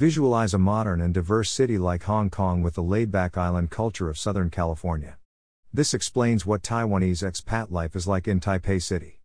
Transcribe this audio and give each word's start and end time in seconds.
Visualize 0.00 0.54
a 0.54 0.58
modern 0.58 1.02
and 1.02 1.12
diverse 1.12 1.50
city 1.50 1.76
like 1.76 2.04
Hong 2.04 2.30
Kong 2.30 2.62
with 2.62 2.72
the 2.72 2.82
laid 2.82 3.10
back 3.10 3.36
island 3.36 3.70
culture 3.70 4.08
of 4.08 4.16
Southern 4.16 4.48
California. 4.48 5.18
This 5.74 5.92
explains 5.92 6.46
what 6.46 6.62
Taiwanese 6.62 7.22
expat 7.22 7.70
life 7.70 7.94
is 7.94 8.06
like 8.06 8.26
in 8.26 8.40
Taipei 8.40 8.80
City. 8.80 9.20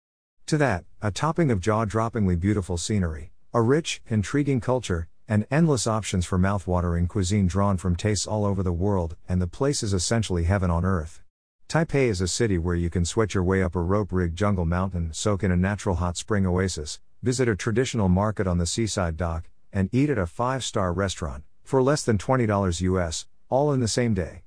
To 0.48 0.58
that, 0.58 0.84
a 1.02 1.12
topping 1.12 1.50
of 1.50 1.62
jaw 1.62 1.86
droppingly 1.86 2.38
beautiful 2.38 2.76
scenery, 2.76 3.32
a 3.54 3.62
rich, 3.62 4.02
intriguing 4.08 4.60
culture, 4.60 5.08
and 5.30 5.48
endless 5.50 5.88
options 5.88 6.26
for 6.26 6.38
mouth-watering 6.38 7.08
cuisine 7.08 7.48
drawn 7.48 7.78
from 7.78 7.96
tastes 7.96 8.28
all 8.28 8.44
over 8.44 8.62
the 8.62 8.74
world, 8.74 9.16
and 9.30 9.42
the 9.42 9.48
place 9.48 9.82
is 9.82 9.94
essentially 9.94 10.44
heaven 10.44 10.70
on 10.70 10.84
earth. 10.84 11.24
Taipei 11.70 12.10
is 12.10 12.20
a 12.20 12.28
city 12.28 12.58
where 12.58 12.76
you 12.76 12.90
can 12.90 13.06
sweat 13.06 13.34
your 13.34 13.46
way 13.46 13.64
up 13.64 13.78
a 13.78 13.82
rope 13.82 14.12
rigged 14.12 14.38
jungle 14.38 14.66
mountain, 14.66 15.14
soak 15.14 15.42
in 15.42 15.52
a 15.52 15.56
natural 15.56 15.96
hot 15.96 16.18
spring 16.18 16.46
oasis, 16.46 17.00
visit 17.24 17.48
a 17.48 17.56
traditional 17.56 18.10
market 18.10 18.46
on 18.46 18.58
the 18.58 18.66
seaside 18.66 19.16
dock, 19.16 19.46
and 19.76 19.94
eat 19.94 20.10
at 20.10 20.18
a 20.18 20.26
five 20.26 20.64
star 20.64 20.94
restaurant, 20.94 21.44
for 21.64 21.84
less 21.84 22.04
than 22.04 22.18
$20 22.18 22.82
US, 22.82 23.28
all 23.50 23.74
in 23.74 23.82
the 23.82 23.88
same 23.88 24.14
day. 24.14 24.44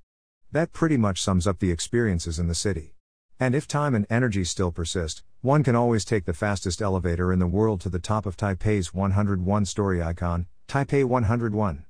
That 0.50 0.72
pretty 0.72 0.96
much 0.96 1.22
sums 1.22 1.46
up 1.46 1.58
the 1.58 1.70
experiences 1.70 2.38
in 2.38 2.48
the 2.48 2.54
city. 2.54 2.94
And 3.38 3.54
if 3.54 3.68
time 3.68 3.94
and 3.94 4.06
energy 4.08 4.42
still 4.42 4.72
persist, 4.72 5.22
one 5.42 5.62
can 5.62 5.76
always 5.76 6.04
take 6.06 6.24
the 6.24 6.32
fastest 6.32 6.80
elevator 6.80 7.30
in 7.30 7.38
the 7.38 7.46
world 7.46 7.80
to 7.82 7.90
the 7.90 7.98
top 7.98 8.24
of 8.24 8.36
Taipei's 8.38 8.94
101 8.94 9.66
story 9.66 10.02
icon, 10.02 10.46
Taipei 10.66 11.04
101. 11.04 11.84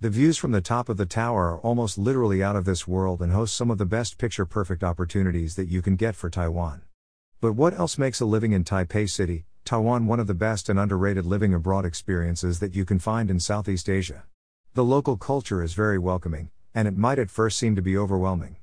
The 0.00 0.10
views 0.10 0.38
from 0.38 0.52
the 0.52 0.60
top 0.60 0.88
of 0.88 0.96
the 0.96 1.06
tower 1.06 1.54
are 1.54 1.60
almost 1.60 1.98
literally 1.98 2.42
out 2.42 2.54
of 2.54 2.66
this 2.66 2.86
world 2.86 3.20
and 3.20 3.32
host 3.32 3.56
some 3.56 3.70
of 3.70 3.78
the 3.78 3.84
best 3.84 4.16
picture 4.16 4.46
perfect 4.46 4.84
opportunities 4.84 5.56
that 5.56 5.68
you 5.68 5.82
can 5.82 5.96
get 5.96 6.14
for 6.14 6.30
Taiwan. 6.30 6.82
But 7.40 7.54
what 7.54 7.74
else 7.74 7.98
makes 7.98 8.20
a 8.20 8.26
living 8.26 8.52
in 8.52 8.62
Taipei 8.62 9.10
City, 9.10 9.44
Taiwan 9.66 10.06
one 10.06 10.20
of 10.20 10.28
the 10.28 10.32
best 10.34 10.68
and 10.68 10.78
underrated 10.78 11.26
living 11.26 11.52
abroad 11.52 11.84
experiences 11.84 12.60
that 12.60 12.76
you 12.76 12.84
can 12.84 13.00
find 13.00 13.28
in 13.28 13.40
Southeast 13.40 13.88
Asia? 13.88 14.22
The 14.74 14.84
local 14.84 15.16
culture 15.16 15.60
is 15.60 15.74
very 15.74 15.98
welcoming, 15.98 16.50
and 16.72 16.86
it 16.86 16.96
might 16.96 17.18
at 17.18 17.30
first 17.30 17.58
seem 17.58 17.74
to 17.74 17.82
be 17.82 17.98
overwhelming. 17.98 18.58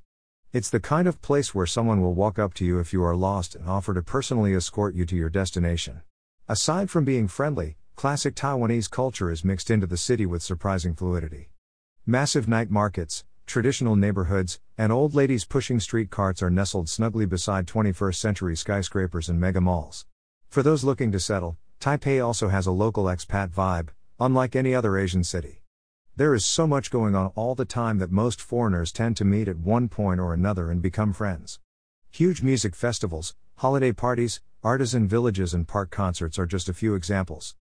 It's 0.54 0.70
the 0.70 0.80
kind 0.80 1.06
of 1.06 1.22
place 1.22 1.54
where 1.54 1.66
someone 1.66 2.00
will 2.00 2.14
walk 2.14 2.40
up 2.40 2.54
to 2.54 2.66
you 2.66 2.80
if 2.80 2.94
you 2.94 3.04
are 3.04 3.18
lost 3.18 3.54
and 3.54 3.68
offer 3.68 3.94
to 3.94 4.02
personally 4.02 4.54
escort 4.54 4.96
you 4.96 5.06
to 5.08 5.16
your 5.18 5.30
destination. 5.30 6.04
Aside 6.48 6.90
from 6.90 7.04
being 7.04 7.28
friendly, 7.28 7.76
classic 7.98 8.34
Taiwanese 8.34 8.90
culture 8.90 9.30
is 9.30 9.44
mixed 9.44 9.70
into 9.70 9.86
the 9.86 9.98
city 9.98 10.26
with 10.26 10.42
surprising 10.42 10.96
fluidity. 10.96 11.50
Massive 12.06 12.48
night 12.48 12.72
markets, 12.72 13.26
traditional 13.46 13.98
neighborhoods, 13.98 14.62
and 14.78 14.94
old 14.94 15.14
ladies 15.14 15.44
pushing 15.44 15.81
street 15.81 16.09
carts 16.09 16.42
are 16.42 16.50
nestled 16.50 16.88
snugly 16.88 17.26
beside 17.26 17.68
21st 17.68 18.16
century 18.16 18.56
skyscrapers 18.56 19.28
and 19.28 19.38
mega 19.38 19.59
malls. 19.59 20.06
For 20.54 20.62
those 20.62 20.84
looking 20.84 21.12
to 21.14 21.20
settle, 21.20 21.58
Taipei 21.80 22.23
also 22.23 22.50
has 22.50 22.68
a 22.68 22.72
local 22.72 23.06
expat 23.06 23.50
vibe, 23.50 23.90
unlike 24.20 24.56
any 24.56 24.76
other 24.76 25.00
Asian 25.00 25.23
city. 25.23 25.64
There 26.16 26.36
is 26.36 26.46
so 26.46 26.68
much 26.68 26.92
going 26.92 27.16
on 27.16 27.32
all 27.34 27.56
the 27.56 27.66
time 27.66 27.98
that 27.98 28.12
most 28.12 28.40
foreigners 28.40 28.92
tend 28.92 29.18
to 29.18 29.26
meet 29.26 29.48
at 29.48 29.58
one 29.58 29.90
point 29.90 30.20
or 30.20 30.31
another 30.31 30.70
and 30.70 30.80
become 30.80 31.12
friends. 31.12 31.59
Huge 32.12 32.44
music 32.44 32.76
festivals, 32.76 33.34
holiday 33.56 33.92
parties, 33.94 34.42
artisan 34.62 35.08
villages, 35.08 35.56
and 35.56 35.68
park 35.68 35.90
concerts 35.90 36.38
are 36.38 36.46
just 36.46 36.70
a 36.70 36.74
few 36.76 36.94
examples. 36.94 37.56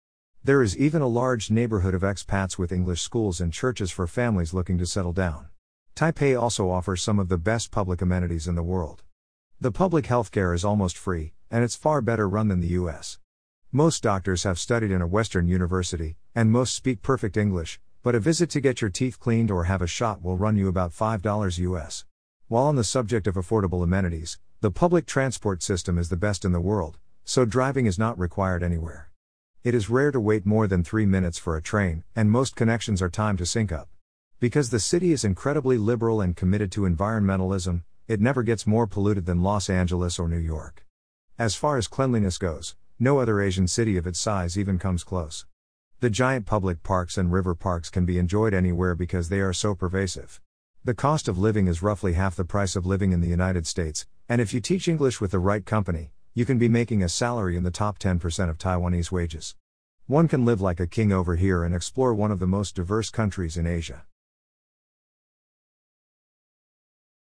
There 0.44 0.64
is 0.64 0.76
even 0.76 1.04
a 1.04 1.08
large 1.08 1.52
neighborhood 1.52 1.94
of 1.94 2.02
expats 2.02 2.58
with 2.58 2.72
English 2.72 3.04
schools 3.04 3.40
and 3.40 3.54
churches 3.54 3.92
for 3.92 4.08
families 4.08 4.52
looking 4.52 4.80
to 4.80 4.88
settle 4.88 5.14
down. 5.14 5.50
Taipei 5.96 6.42
also 6.42 6.72
offers 6.72 7.04
some 7.04 7.20
of 7.20 7.30
the 7.30 7.38
best 7.38 7.70
public 7.70 8.02
amenities 8.02 8.48
in 8.48 8.56
the 8.56 8.64
world. 8.64 9.04
The 9.62 9.72
public 9.72 10.06
healthcare 10.06 10.56
is 10.56 10.66
almost 10.66 10.98
free, 10.98 11.34
and 11.52 11.64
it's 11.64 11.76
far 11.76 12.02
better 12.02 12.28
run 12.28 12.48
than 12.48 12.60
the 12.60 12.76
US. 12.80 13.20
Most 13.72 14.02
doctors 14.04 14.44
have 14.44 14.60
studied 14.60 14.92
in 14.92 15.02
a 15.02 15.08
Western 15.08 15.48
university, 15.48 16.18
and 16.34 16.52
most 16.52 16.76
speak 16.76 17.02
perfect 17.02 17.38
English, 17.38 17.80
but 18.02 18.16
a 18.16 18.20
visit 18.20 18.50
to 18.50 18.62
get 18.62 18.82
your 18.82 18.90
teeth 18.90 19.20
cleaned 19.20 19.52
or 19.52 19.66
have 19.66 19.82
a 19.82 19.88
shot 19.88 20.22
will 20.22 20.38
run 20.38 20.56
you 20.56 20.68
about 20.68 20.92
$5 20.92 21.60
US. 21.60 22.06
While 22.48 22.64
on 22.64 22.76
the 22.76 22.84
subject 22.84 23.28
of 23.28 23.36
affordable 23.36 23.84
amenities, 23.84 24.40
the 24.62 24.72
public 24.72 25.06
transport 25.06 25.62
system 25.62 25.98
is 25.98 26.10
the 26.10 26.18
best 26.18 26.44
in 26.44 26.52
the 26.52 26.60
world, 26.60 26.98
so 27.24 27.46
driving 27.46 27.86
is 27.86 28.00
not 28.00 28.18
required 28.18 28.64
anywhere. 28.64 29.12
It 29.64 29.76
is 29.76 29.90
rare 29.90 30.12
to 30.12 30.20
wait 30.20 30.46
more 30.46 30.68
than 30.68 30.84
three 30.84 31.06
minutes 31.06 31.38
for 31.38 31.56
a 31.56 31.62
train, 31.62 32.04
and 32.16 32.32
most 32.32 32.56
connections 32.56 33.02
are 33.02 33.10
timed 33.10 33.38
to 33.38 33.46
sync 33.46 33.72
up. 33.72 33.90
Because 34.40 34.70
the 34.70 34.80
city 34.80 35.12
is 35.12 35.24
incredibly 35.24 35.78
liberal 35.78 36.22
and 36.22 36.36
committed 36.36 36.72
to 36.72 36.82
environmentalism, 36.82 37.84
it 38.08 38.20
never 38.20 38.42
gets 38.42 38.66
more 38.66 38.88
polluted 38.88 39.26
than 39.26 39.44
Los 39.44 39.70
Angeles 39.70 40.18
or 40.18 40.28
New 40.28 40.38
York. 40.38 40.86
As 41.40 41.56
far 41.56 41.78
as 41.78 41.88
cleanliness 41.88 42.38
goes, 42.38 42.76
no 43.00 43.20
other 43.20 43.40
Asian 43.40 43.66
city 43.66 43.96
of 43.96 44.06
its 44.06 44.20
size 44.20 44.58
even 44.58 44.78
comes 44.78 45.06
close. 45.06 45.46
The 46.02 46.10
giant 46.10 46.46
public 46.46 46.84
parks 46.84 47.18
and 47.18 47.32
river 47.32 47.56
parks 47.56 47.90
can 47.90 48.06
be 48.06 48.20
enjoyed 48.20 48.54
anywhere 48.54 48.94
because 48.94 49.30
they 49.30 49.40
are 49.40 49.54
so 49.54 49.74
pervasive. 49.74 50.42
The 50.84 50.94
cost 50.94 51.30
of 51.30 51.38
living 51.38 51.68
is 51.68 51.82
roughly 51.82 52.12
half 52.12 52.36
the 52.36 52.44
price 52.44 52.76
of 52.76 52.86
living 52.86 53.14
in 53.14 53.22
the 53.22 53.30
United 53.30 53.66
States, 53.68 54.06
and 54.28 54.42
if 54.42 54.54
you 54.54 54.60
teach 54.60 54.90
English 54.90 55.22
with 55.22 55.32
the 55.32 55.40
right 55.40 55.66
company, 55.66 56.12
you 56.34 56.44
can 56.44 56.58
be 56.58 56.68
making 56.68 57.02
a 57.02 57.08
salary 57.08 57.56
in 57.56 57.64
the 57.64 57.72
top 57.72 58.00
10% 58.00 58.50
of 58.50 58.58
Taiwanese 58.58 59.10
wages. 59.10 59.56
One 60.08 60.28
can 60.28 60.44
live 60.44 60.60
like 60.60 60.82
a 60.82 60.88
king 60.88 61.14
over 61.14 61.38
here 61.38 61.64
and 61.64 61.74
explore 61.74 62.14
one 62.14 62.32
of 62.32 62.40
the 62.40 62.48
most 62.48 62.76
diverse 62.76 63.10
countries 63.10 63.56
in 63.56 63.66
Asia. 63.66 64.04